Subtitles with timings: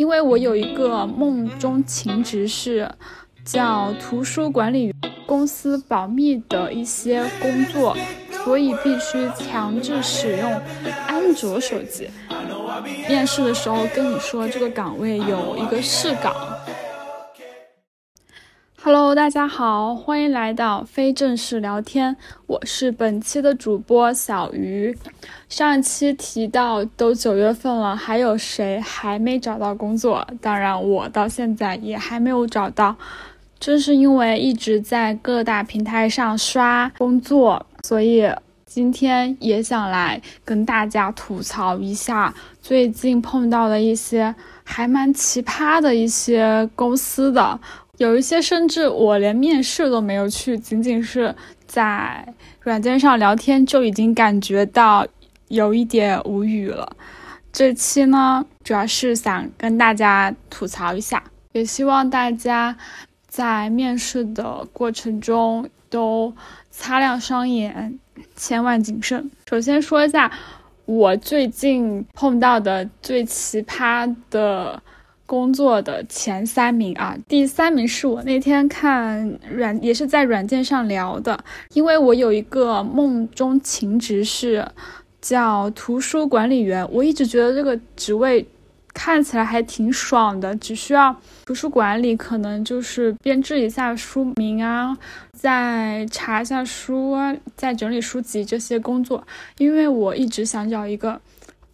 [0.00, 2.90] 因为我有一个梦中情职是
[3.44, 4.94] 叫图书管理员，
[5.26, 7.94] 公司保密的一些工作，
[8.42, 10.50] 所以必须强制使用
[11.06, 12.08] 安卓手机。
[13.10, 16.34] 面试的时候跟你说这个岗位有一个试岗。
[19.14, 22.16] 大家好，欢迎来到非正式聊天，
[22.46, 24.96] 我是本期的主播小鱼。
[25.48, 30.24] 上一期提到都九月份了，还有谁还没找到工作？
[30.40, 32.94] 当然，我到现在也还没有找到。
[33.58, 38.30] 正是因为一直在各大平台上刷工作，所以
[38.64, 42.32] 今天也想来跟大家吐槽一下
[42.62, 44.32] 最近碰到的一些
[44.62, 47.58] 还蛮奇葩的一些公司的。
[48.00, 51.34] 有一些甚至我连面试都没有去，仅仅是
[51.66, 52.26] 在
[52.60, 55.06] 软件上聊天就已经感觉到
[55.48, 56.96] 有一点无语了。
[57.52, 62.74] 这期呢，主要是想跟大家吐槽一下，也希望大家
[63.28, 66.34] 在面试的过程中都
[66.70, 67.98] 擦亮双眼，
[68.34, 69.30] 千万谨慎。
[69.46, 70.32] 首先说一下
[70.86, 74.82] 我最近碰到的最奇葩的。
[75.30, 81.38] 工作的前三名啊，第三名是我那天看软，也是在软件上聊的，
[81.72, 84.66] 因为我有一个梦中情职是
[85.20, 88.44] 叫图书管理员，我一直觉得这个职位
[88.92, 91.14] 看起来还挺爽的，只需要
[91.46, 94.98] 图书馆里可能就是编制一下书名啊，
[95.32, 97.16] 再查一下书，
[97.54, 99.24] 再整理书籍这些工作，
[99.58, 101.20] 因为我一直想找一个。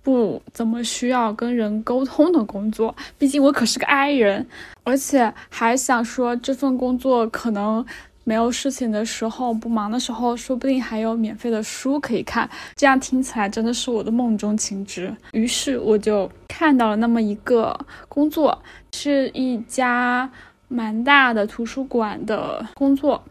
[0.06, 4.46] 不怎么需要跟人沟通的工作，毕竟我可是个 I 人，
[4.84, 7.84] 而且还想说这份工作可能
[8.22, 12.48] 没有事情的时候，不忙的时候，说不定还有免费的书可以看。
[12.77, 15.12] 这样听起来真的是我的梦中情职。
[15.32, 17.77] 于是我就看到了那么一个
[18.08, 18.62] 工作，
[18.92, 20.30] 是一家
[20.68, 23.24] 蛮大的图书馆的工作，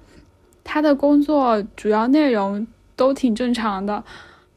[0.61, 4.03] 他的工作主要内容都挺正常的。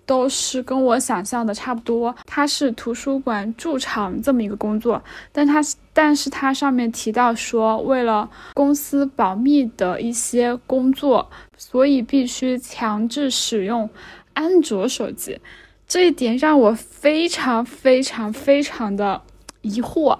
[0.08, 5.60] 都是跟我想象的差不多，它是图书馆驻场这么一个工作，但它
[5.92, 13.91] 但是它上面提到说，为了公司保密的一些工作，所以必须强制使用
[14.32, 15.38] 安卓手机，
[15.86, 19.20] 这一点让我非常非常非常的
[19.60, 20.19] 疑惑。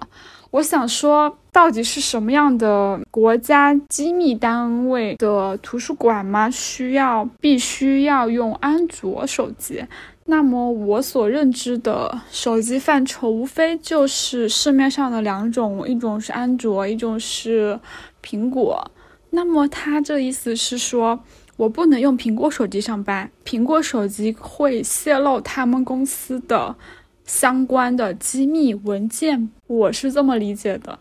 [0.51, 6.49] 我想说，到底是什么样的国家机密单位的图书馆吗？
[6.49, 9.83] 需要必须要用安卓手机？
[10.25, 17.79] 那么我所认知的手机范畴，无非就是市面上的两种，一种是安卓，一种是
[18.23, 18.91] 苹果。
[19.31, 21.19] 那么他这意思是说，
[21.57, 26.75] 我不能用苹果手机上班，苹果手机会泄露他们公司的。
[27.25, 30.97] 相关的机密文件，我是这么理解的。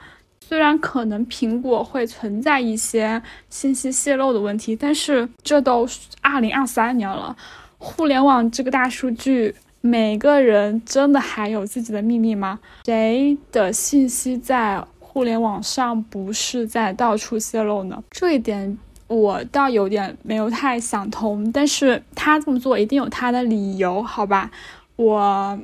[0.49, 3.21] 虽然可能苹果会存在一些
[3.51, 5.87] 信息泄露的问题，但是这都
[6.23, 7.37] 二零二三年了，
[7.77, 12.59] 互联网这个大数据，每个人真的还有自己的秘密吗？
[12.87, 18.03] 谁的信息在互联网上不是在到处泄露呢？
[18.11, 21.53] 这一点我倒有点没有太想通。
[21.53, 24.51] 但是他这么做一定有他的理由，好吧？
[24.97, 25.59] 我。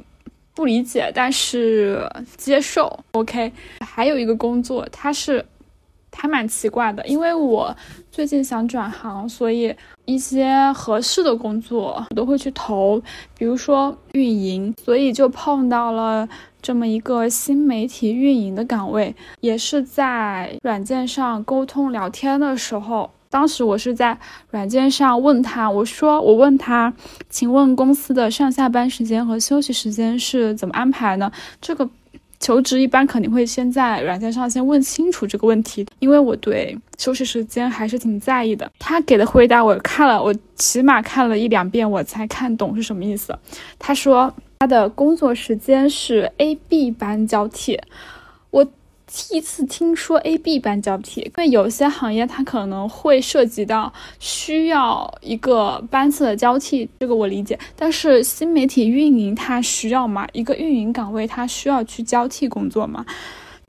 [0.57, 3.01] 不理解，但是接受。
[3.11, 3.53] OK，
[3.97, 5.47] 还有一个工作，它是
[6.17, 7.73] 还蛮奇怪的，因为我
[8.11, 9.73] 最近想转行，所以
[10.05, 13.01] 一些合适的工作我都会去投，
[13.39, 16.29] 比如说运营，所以就碰到了
[16.61, 23.09] 这么一个新媒体运营的岗位，也是在软件上沟通聊天的时候。
[23.31, 24.17] 当时我是在
[24.51, 26.93] 软件上问他，我说我问他，
[27.29, 31.31] 请问公司的上下班时间和休息时间是怎么安排呢？
[31.61, 31.89] 这个
[32.45, 38.71] 求职一般肯定会先在软件上先问清楚这个问题，因为我对休息时间还是挺在意的。
[38.79, 43.35] 他给的回答我看了，我起码看了一两遍我才看懂是什么意思。
[43.79, 47.81] 他说他的工作时间是 A、B 班交替，
[48.51, 48.67] 我。
[49.17, 57.57] 第一次听说 A、B 班交替，因为有些行业它可能会涉及到需要一个班次的交替，这个我理解。
[57.77, 60.27] 但是新媒体运营它需要吗？
[60.33, 63.07] 一个运营岗位它需要去交替工作吗？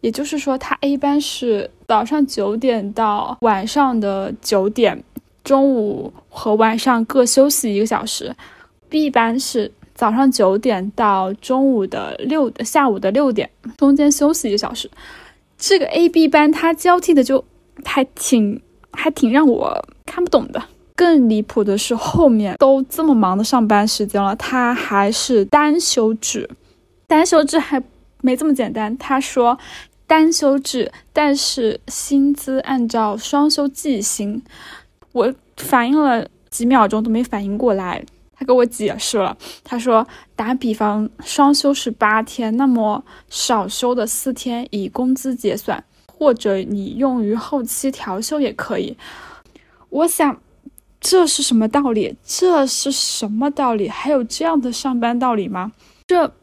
[0.01, 5.03] 也就是说，它 A 班是早上九点到晚上的九点，
[5.44, 8.36] 中午和晚上各休息一个小时
[8.89, 13.47] ；B 班是早上九点到中午的六下午的六点，
[13.77, 14.89] 中间休息一个小时。
[15.57, 17.44] 这个 A、B 班它交替的就
[17.84, 18.62] 还挺
[18.92, 20.62] 还挺让我看不懂的。
[20.96, 26.50] 更离谱的是后面都这么忙的上班时间了，它还是单休制。
[27.07, 27.84] 单休制还
[28.22, 28.98] 没这么简单。
[28.98, 29.57] 他说
[30.07, 34.42] 单休制，但是薪资按照双休计薪。
[35.12, 38.04] 我反应了几秒钟都没反应过来。
[38.38, 48.98] 他给我解释了，他说打比方，双休是八天，那么少休的四天以工资结算，或者你用于后期调休也可以。
[49.90, 50.38] 我想。
[51.02, 52.16] 这是什么道理？
[52.26, 53.88] 这是什么道理？
[53.88, 55.72] 还有这样的上班道理吗？
[56.08, 56.34] 这，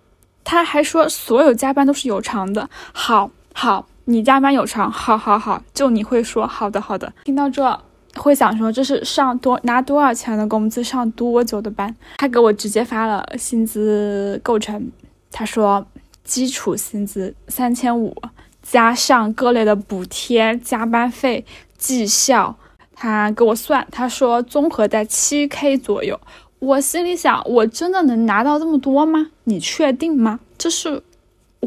[0.44, 2.70] 他还说所有加班都是有偿的。
[2.92, 7.12] 好，好，你加班有偿，好，好，好，就你会说好的，好的。
[7.24, 7.80] 听到这，
[8.16, 11.94] 会想说这是上多拿多少钱的工资上多久的班？
[12.18, 14.90] 他给我直接发了薪资构成，
[15.30, 15.86] 他说
[16.24, 18.14] 基础薪资三千五，
[18.62, 21.44] 加上各类的补贴、加班费、
[21.78, 22.56] 绩效。
[22.94, 26.20] 他给我算，他说综合在七 k 左右。
[26.60, 29.28] 我心里想，我真的能拿到这么多吗？
[29.44, 30.38] 你确定吗？
[30.56, 31.02] 这是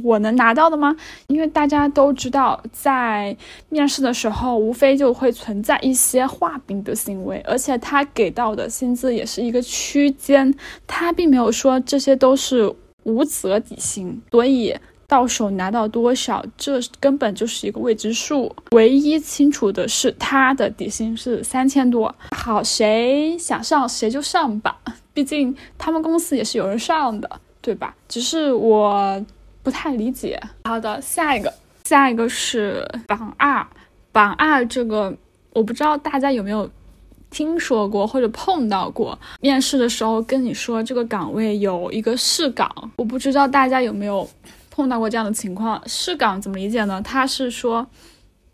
[0.03, 0.95] 我能拿到的吗？
[1.27, 3.36] 因为大家都知道，在
[3.69, 10.53] 面试的时候，无非就会存在一些画饼的行为，而且他给到的薪资也是一个区间，
[10.86, 14.75] 他并没有说这些都是无责底薪，所以。
[15.07, 18.51] 到手拿到多少，这根本就是一个未知数。
[18.71, 22.13] 唯一清楚的是，他的底薪是三千多。
[22.31, 24.75] 好，谁想上谁就上吧，
[25.13, 27.30] 毕竟他们公司也是有人上的，
[27.62, 27.95] 对吧？
[28.07, 29.24] 只是我
[29.65, 30.39] 不太理解。
[30.63, 31.53] 好的，下一个，
[31.83, 33.65] 下一个是榜二。
[34.12, 35.13] 榜二这个，
[35.51, 36.69] 我不知道大家有没有
[37.29, 39.19] 听说过或者碰到过。
[39.41, 44.29] 面试的时候跟你说这个岗位有一个试岗，我不知道大家有没有。
[44.69, 47.01] 碰到过这样的情况，试岗怎么理解呢？
[47.01, 47.88] 他是说，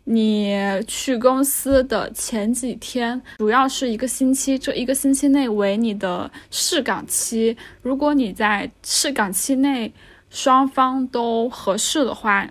[0.04, 0.54] 你
[0.86, 7.56] 去公司的前几天，主要是一个星期，这一个星期内为你的试岗期。
[7.82, 9.92] 如果你在试岗期内
[10.32, 12.48] 双方都合适的话，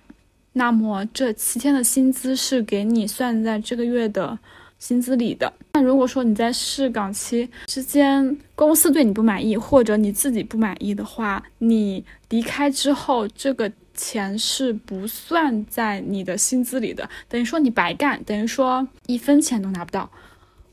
[0.53, 4.37] 那么这七天的薪资是给你算在这个月的
[4.77, 5.51] 薪资里的。
[5.73, 20.09] 那如果说你在试岗期之间，公司对你不满意，或者你自己不满意的话，你离开之后，这个钱是不算在你的薪资里的，等于说你白干，等于说一分钱都拿不到。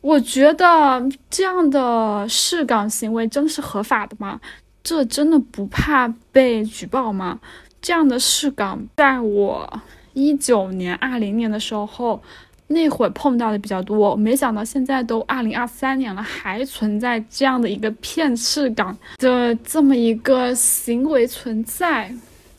[0.01, 4.41] 我觉得这样的试岗行为真是合法的吗？
[4.83, 7.41] 这真的不怕被举报吗？
[7.81, 9.83] 这样的试岗，在我
[10.15, 12.23] 一九年、二零年的时候。
[12.71, 22.15] 那会碰到的比较多，没想到现在都二零二三年了，还存在这样的一个骗试岗的这么一个行为存在，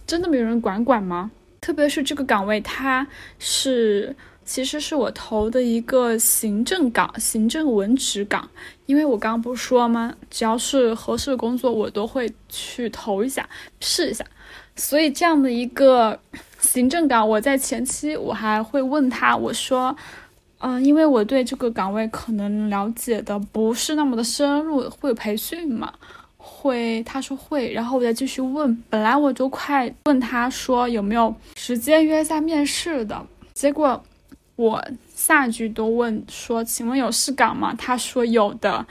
[0.07, 1.29] 真的没有人管管吗？
[1.61, 3.05] 特别是这个岗位，它
[3.37, 4.15] 是
[4.49, 8.49] 其实是我投的一个行政岗，行政文职岗，
[8.87, 10.11] 因为我刚刚不是说吗？
[10.31, 13.47] 只要是合适的工作，我都会去投一下，
[13.79, 14.25] 试一下，
[14.75, 16.19] 所以这样的一个。
[16.59, 19.95] 行政岗，我在前期我还会问他，我说，
[20.57, 25.93] 嗯，因为我对这个岗位可能了解的不是那么的深入，会有培训吗？
[26.37, 34.03] 会，他说会，然后我再继续问，本来我就快问他说有没有时间约一下面试的，结果
[34.59, 34.85] 我
[35.15, 37.73] 下句都问说，请问有试岗吗？
[37.77, 38.85] 他说有的，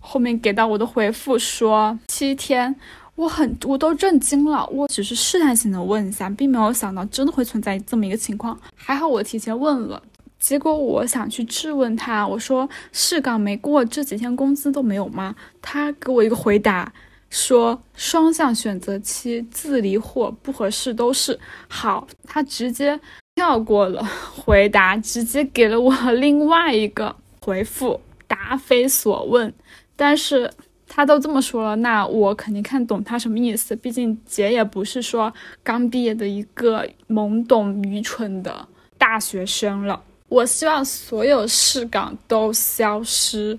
[0.00, 2.74] 后面给到我的回复说七天。
[3.14, 4.66] 我很，我都震惊了。
[4.72, 8.58] 我只是试探性的问一下，并没有想到真的会存在这么一个情况。
[8.74, 10.02] 还好我提前问了，
[10.40, 15.36] 结果我想去质问他，我说试岗没过，这几天工资都没有吗？
[15.60, 16.92] 他给我一个回答，
[17.30, 21.38] 说双向选择期自离或不合适都是
[21.68, 22.08] 好。
[22.24, 22.98] 他直接
[23.42, 29.52] 跳过了回答，直接给了我另外一个回复，答非所问。
[29.96, 30.48] 但是。
[30.94, 33.74] 他都这么说了，那我肯定看懂他什么意思。
[33.74, 35.32] 毕竟姐也不是说
[35.62, 38.68] 刚毕业的一个懵懂愚蠢的
[38.98, 40.02] 大学生了。
[40.28, 43.58] 我希望所有试岗都消失，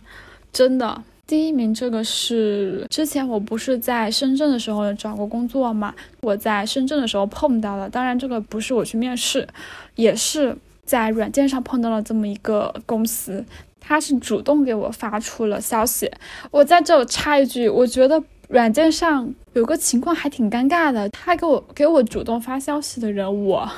[0.52, 1.04] 真的。
[1.25, 5.94] 第一名这个是之前我不是在深圳的时候找过工作嘛？
[6.22, 9.48] 我在深圳的时候碰到了，当然这个不是我去面试，
[9.96, 13.46] 也是在软件上碰到了这么一个公司。
[13.80, 16.10] 他是主动给我发出了消息，
[16.51, 23.70] 我在这插一句，我觉得软件上有个情况还挺尴尬的，他给我给我主动发消息的人，我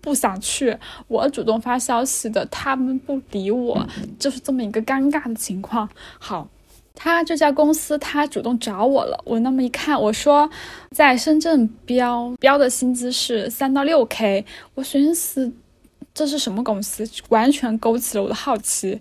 [0.00, 0.76] 不想去，
[1.08, 3.84] 我主动发消息的他们不理我，
[4.16, 5.88] 就是这么一个尴尬的情况。
[6.20, 6.48] 好，
[7.00, 10.50] 他这家公司他主动找我了，我那么一看，我说
[10.90, 15.52] 在深圳标标的薪资是三到六 k，我寻思
[16.12, 19.00] 这是什么公司，完全勾起了我的好奇。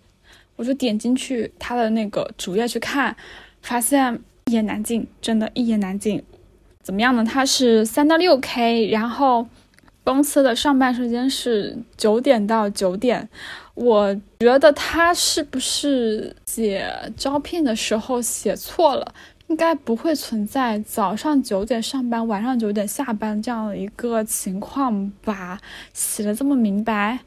[0.56, 3.16] 我就点进去他的那个主页去看，
[3.62, 6.22] 发现一言难尽，真的，一言难尽。
[6.84, 7.26] 怎么样呢？
[7.26, 9.48] 他是三到六 K，然后
[10.08, 13.28] 公司的上班时间是九点到九点。
[13.74, 19.14] 我觉得他是不是写招聘的时候写错了？
[19.48, 25.60] 应该不会存在早上九点上班，晚上九点下班这样的一个情况吧？
[25.94, 27.20] 写的这么明白，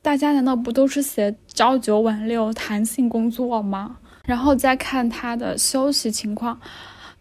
[0.00, 3.98] 大家难道不都是写朝九晚六弹性工作吗？
[4.24, 6.58] 然后再看他的休息情况。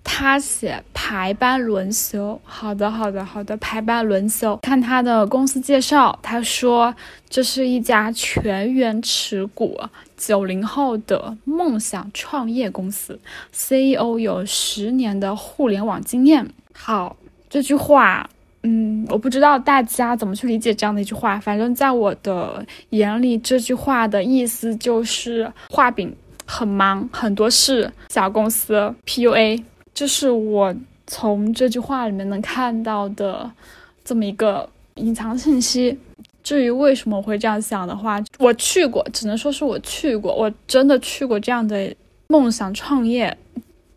[0.04, 4.56] 他写排班轮休，好的，好的，好的，排班轮休。
[4.58, 6.94] 看他的公司介绍，他说
[7.30, 9.80] 这是一家全员持股、
[10.18, 13.20] 九零后的梦想创业公司
[13.52, 16.48] ，CEO 有十年的互联网经验。
[16.74, 17.16] 好，
[17.50, 18.30] 这句话，
[18.64, 29.64] 嗯，我不知道大家怎么去理解这样的一句话，反正在我的眼里，这句话的意思就是画饼很忙，很多事，小公司 PUA。
[29.94, 33.52] 这是我从这句话里面能看到的
[34.04, 35.98] 这么一个隐藏信息。
[36.44, 41.96] 至于为什么会这样想的话，我去过，只能说是我去过，我真的去过这样的
[42.28, 43.38] 梦想创业、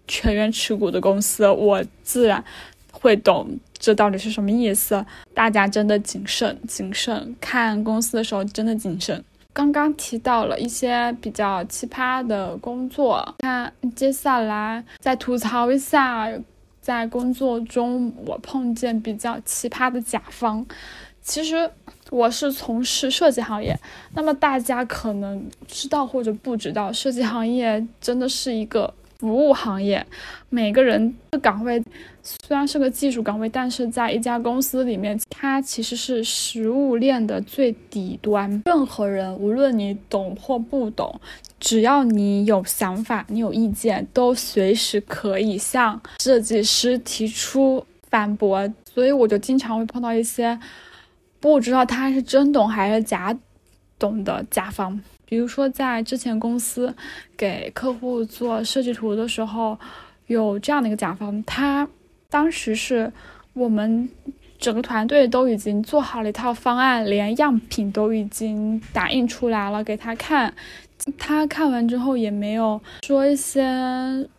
[0.06, 2.44] 全员持股的公司，我自然
[2.92, 5.04] 会懂这到底是什么意思。
[5.34, 9.24] 大家真的谨慎，谨慎看公司的时候真的谨慎。
[9.56, 16.30] 刚刚提到了一些比较奇葩的工作，那接下来再吐槽一下，
[16.82, 20.66] 在工作中我碰见比较奇葩的甲方。
[21.22, 21.70] 其实
[22.10, 23.74] 我是从事设计行业，
[24.12, 28.92] 那么大家可能知道或者不知道，设计行业真的是一个。
[29.18, 30.06] 服务行业，
[30.50, 31.82] 每个人的岗位
[32.46, 38.62] 虽然是个技术岗位，但是在一家公司里面，它其实是食物链的最底端。
[38.66, 41.20] 任何人，无论你懂或不懂，
[41.60, 48.68] 只要你有想法，你有意见，都随时可以向设计师提出反驳。
[48.92, 50.58] 所以我就经常会碰到一些
[51.38, 53.36] 不知道他是真懂还是假
[53.98, 55.00] 懂的甲方。
[55.26, 56.94] 比如说，在之前公司
[57.36, 59.76] 给客户做设计图的时候，
[60.28, 61.86] 有这样的一个甲方，他
[62.28, 63.12] 当时是
[63.52, 64.08] 我们
[64.58, 70.52] 整个团队都已经做好了一套方案，连样品都已经打印出来了给他看，
[71.18, 73.62] 他看完之后也没有说一些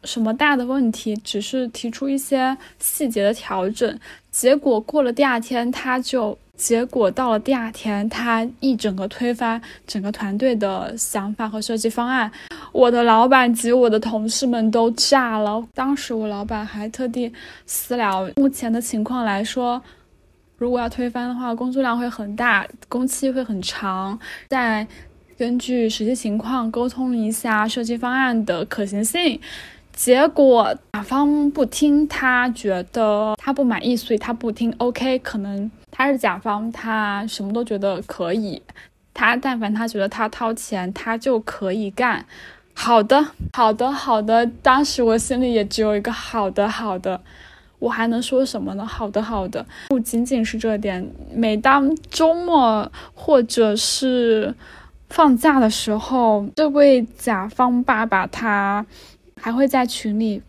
[0.04, 4.00] 什么大的问题，只是提出一些细节的调整，
[4.32, 6.38] 结果过了第二天他就。
[6.58, 12.30] 结果到了第二天，他一整个推翻整个团队的想法和设计方案，
[12.72, 15.64] 我的老板及我的同事们都炸了。
[15.76, 17.32] 当时我老板还特地
[17.68, 19.82] 私聊，目前的情况来说，
[20.58, 24.86] 如果要推翻的话，工作量会很大，工期会很长，再
[25.38, 29.40] 根据实际情况沟通一下设计方案的可行性。
[29.98, 34.72] 结果甲方不听，他觉得他不满意，所以他不听。
[34.78, 38.62] OK，可能他是甲方，他什么都觉得可以。
[39.12, 42.24] 他但凡他觉得他掏钱，他就可以干。
[42.76, 44.46] 好的，好的，好的。
[44.62, 47.20] 当时我心里也只有一个好的，好的。
[47.80, 48.86] 我还能说什么呢？
[48.86, 49.66] 好的，好的。
[49.88, 54.54] 不仅仅是这点，每当周末或者是
[55.10, 58.86] 放假的时候，这位甲方爸爸他。
[59.40, 60.42] 还会在群里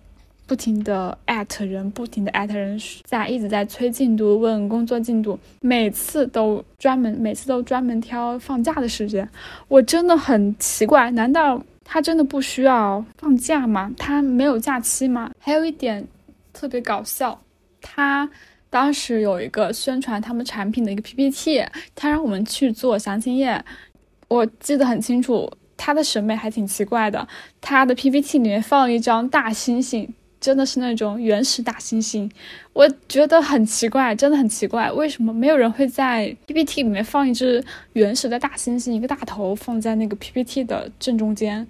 [0.47, 9.29] 不停的艾特人，不停的艾特人，在一直在催进度，问工作进度，每次都专门，每次都专门挑放假的时间，
[9.69, 13.93] 我真的很奇怪，难道他真的不需要放假吗？
[13.99, 15.31] 他没有假期吗？
[15.39, 16.07] 还有一点
[16.53, 17.39] 特别搞笑，
[17.83, 18.31] 他
[18.71, 21.63] 当时有一个宣传他们产品的一个 PPT，
[21.95, 23.63] 他让我们去做详情页，
[24.29, 25.51] 我记得很清楚。
[25.79, 27.27] 他的审美还挺奇怪的，
[27.63, 30.07] 他的 PPT 里面放了一张大猩猩，
[30.39, 32.31] 真的是那种原始大猩猩，
[32.75, 41.67] 我觉得很奇怪，真的很奇怪，为什么没有人会在 PPT 里面放一只原始的大猩猩，一个大头放在那个 PPT 的正中间？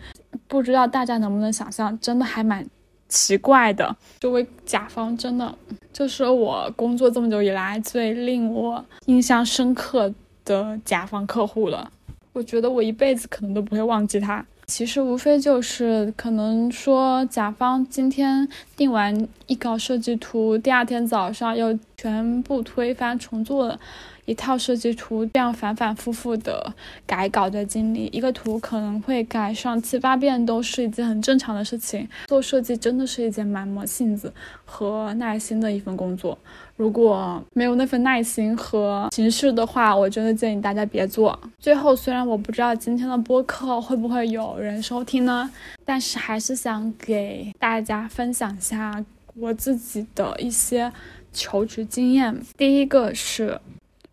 [0.49, 2.67] 不知道大家能不能想象，真的还蛮
[3.09, 3.95] 奇怪的。
[4.19, 5.55] 这位甲方真的
[5.93, 10.13] 就是我工作这么久以来最令我印象深刻
[10.45, 11.91] 的甲方客户了。
[12.39, 14.45] 我觉得我一辈子可能都不会忘记他。
[14.67, 23.81] 其实无非就是可能说，甲方今天定完一稿设计图，第二天早上又全部推翻重做了。
[24.29, 26.75] 一套设计图，这样反反复复的
[27.07, 32.07] 改稿的经历，一个图可能会改上七八遍，都是一件很正常的事情。
[32.27, 34.31] 做设计真的是一件蛮磨性子
[34.67, 36.37] 和耐心的一份工作。
[36.77, 41.37] 如果没有那份耐心和情绪的话，我真的建议大家别做。
[41.59, 45.51] 最后，虽然我不知道今天的播客会不会有人收听呢，
[45.87, 49.03] 但是还是想给大家分享一下
[49.35, 50.93] 我自己的一些
[51.33, 52.39] 求职经验。
[52.57, 53.61] 第一个是，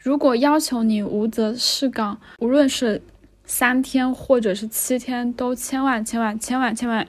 [0.05, 3.01] 如果要求你无责试岗，无论是
[3.43, 7.07] 三天或者是七天，都千万千万千万千万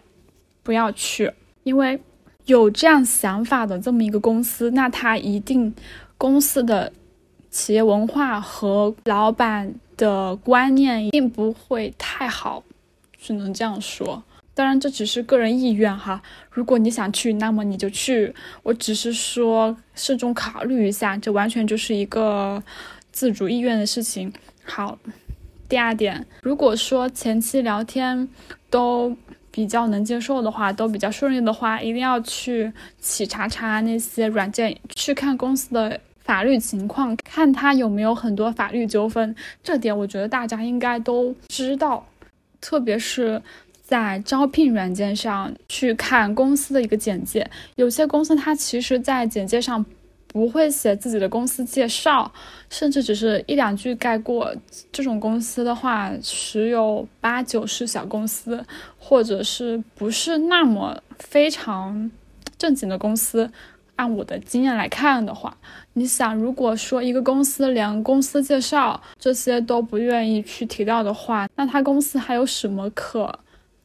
[0.63, 1.31] 不要去，
[1.65, 2.01] 因为
[2.47, 5.75] 有这样想法的这么一个公司，那他一定
[6.17, 6.91] 公司的
[7.51, 12.65] 企业文化和老板的观念并不会太好，
[13.19, 14.23] 只能这样说。
[14.57, 16.23] 当然，这只是个人意愿哈。
[16.51, 18.35] 如果你想去，那么你就去。
[18.63, 22.63] 我只是说慎重考虑一下，这完全就是一个
[23.13, 24.33] 自主意愿的事情。
[24.65, 24.99] 好，
[25.69, 28.27] 第二点，如果说前期聊天
[28.71, 29.15] 都
[29.51, 39.37] 比较能接受的话，都比较顺利的话，一定要去企查查那些软件，去看公司的法律情况，看他有没有很多法律纠纷。
[39.63, 42.07] 这点我觉得大家应该都知道，
[42.63, 43.43] 特别是。
[43.87, 49.87] 在招聘软件上去看公司的一个简介，有些公司它其实，在简介上
[50.27, 52.33] 不会写自己的公司介绍，
[52.69, 54.53] 甚至只是一两句概括。
[54.91, 58.67] 这种公司的话，十有八九是小公司，
[58.99, 62.11] 或者是不是那么非常
[62.59, 63.49] 正经的公司。
[63.95, 65.57] 按我的经验来看的话，
[65.95, 73.39] 你想，如果说一个公司连公司介绍这些都不愿意去提到的话，那他公司还有什么可？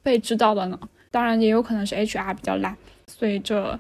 [0.03, 0.79] 被知道的呢，
[1.10, 2.75] 当然也有可能是 HR 比较懒，
[3.08, 3.79] 所以这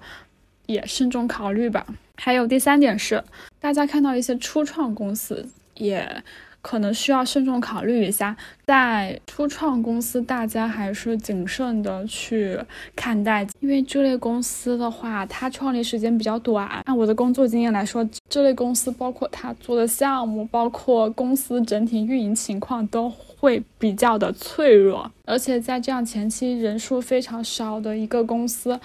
[0.65, 1.85] 也慎重考虑吧。
[2.15, 3.23] 还有第三点是，
[3.59, 6.23] 大家看到一些初创公司也。
[6.63, 8.37] 可能需要慎重考虑一下，
[8.67, 12.55] 在初创公司，大家还是谨慎的去
[12.95, 16.67] 看待，因为这类公司的话，它创立时间比较短。
[16.85, 23.11] 按我的工作经验来说，这类公司包括它做的项目，包括公司整体运营情况，都
[23.41, 25.11] 会比较的脆弱。
[25.25, 28.79] 而且在这样前期人数非常少的一个公司，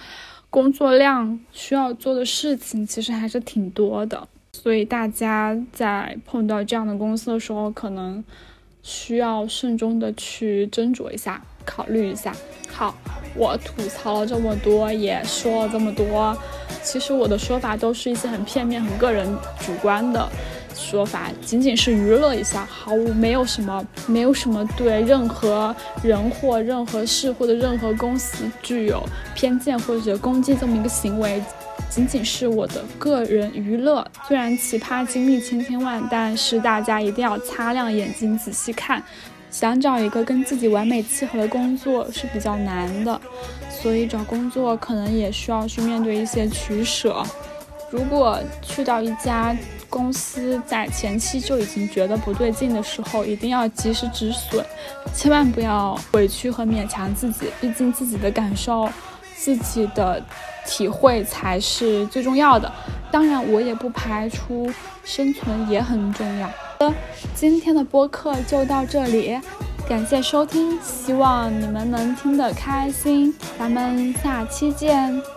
[0.49, 4.27] 工作量需要做的事情其实还是挺多的。
[4.51, 8.23] 所以大家在碰到这样的公司的时候，可能
[8.81, 12.35] 需要慎重的去斟酌一下，考虑一下。
[12.67, 12.95] 好，
[13.35, 16.35] 我吐槽了这么多，也说了这么多，
[16.81, 19.27] 其实我的说法都是一些很片面、很个人
[19.59, 20.27] 主观的
[20.77, 29.03] 说法，仅仅是娱乐一下，毫无没有什么，没有什么对任何人或任何事或者任何公司具有
[29.35, 31.41] 偏见或者攻击这么一个行为。
[31.89, 39.01] 仅仅是我的个人娱乐，虽然奇葩经历千千万，但是大家一定要擦亮眼睛仔细看。
[39.49, 43.19] 想找一个跟自己完美契合的工作是比较难的，
[43.69, 47.23] 所以找工作可能也需要去面对一些取舍。
[47.89, 49.55] 如果去到一家
[49.89, 54.65] 公司，在前期就已经觉得不对劲的时候，一定要及时止损，
[55.13, 58.89] 千万不要委屈和勉强自己，毕竟自己的感受。
[59.39, 60.19] 自己的
[60.65, 62.73] 体会才是最重要的，
[63.11, 64.67] 当然我也不排除
[65.05, 66.49] 生存也很重要。
[67.35, 69.39] 今天的播客就到这里，
[69.87, 75.36] 感谢收听，希望你们能听得开心，咱们下期见。